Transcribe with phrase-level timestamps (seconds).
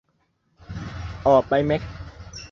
[1.27, 1.81] ออกไปแมค